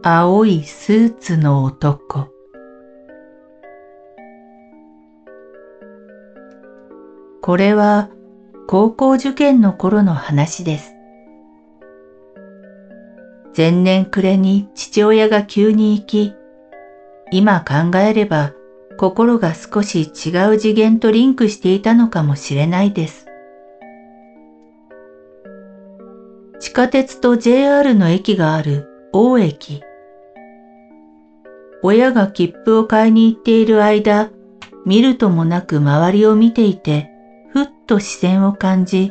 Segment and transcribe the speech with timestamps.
[0.00, 2.28] 青いスーツの男
[7.42, 8.08] これは
[8.68, 10.94] 高校受験の頃の話です。
[13.56, 16.32] 前年暮れに父親が急に行き、
[17.32, 18.52] 今考えれば
[18.98, 23.26] 心が少し違う次元とリンクしていたのかもしれないです。
[26.60, 28.86] 地下鉄と JR の駅がある
[29.20, 29.82] 大駅。
[31.82, 34.30] 親が切符を買いに行っている間、
[34.86, 37.10] 見るともなく周りを見ていて、
[37.52, 39.10] ふっと視線を感じ、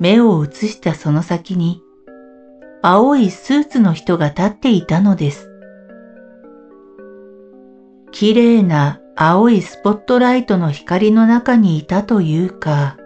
[0.00, 1.82] 目を移したその先に、
[2.80, 5.50] 青いスーツの人が立っていたのです。
[8.12, 12.96] 綺麗な青いスポットライトの光の中にいたというか、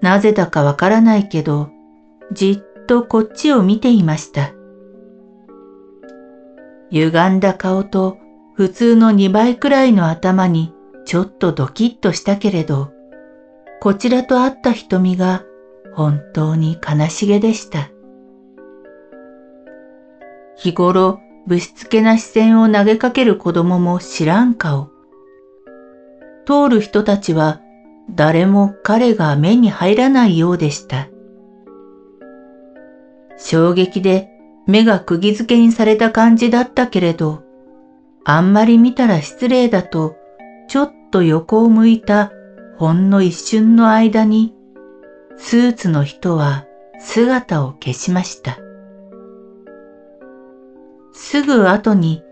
[0.00, 1.68] なぜだかわからないけど、
[2.32, 4.52] じっとこっちを見ていました。
[6.90, 8.18] 歪んだ顔と
[8.54, 10.72] 普通の2倍くらいの頭に
[11.04, 12.92] ちょっとドキッとしたけれど、
[13.80, 15.44] こちらと会った瞳が
[15.94, 17.90] 本当に悲しげでした。
[20.56, 24.88] 日頃、ぶしつけな視線を投げかける子供も知らん顔。
[26.46, 27.60] 通る人たちは
[28.10, 31.08] 誰も彼が目に入らないようでした。
[33.38, 34.30] 衝撃で
[34.66, 37.42] 目が釘付けにされた感じだったけれど、
[38.24, 40.16] あんまり見たら失礼だと、
[40.68, 42.32] ちょっと横を向いた
[42.76, 44.54] ほんの一瞬の間に、
[45.36, 46.66] スーツの人は
[46.98, 48.58] 姿を消しました。
[51.12, 52.22] すぐ後に、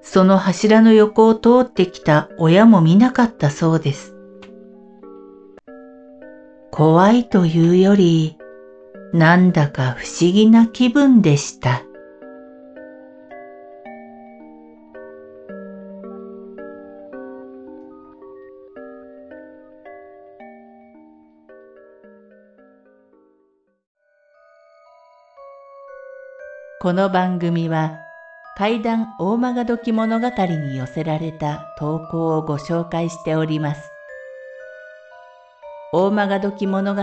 [0.00, 4.14] その柱の横を通ってきた親も見なかったそうです。
[6.70, 8.36] 怖いというより、
[9.14, 11.84] なんだか不思議な気分でした。
[26.80, 28.00] この番組は
[28.58, 33.80] 怪談大曲どき物語に寄せられた投稿をご紹介しております。
[35.92, 37.02] 大曲どき物語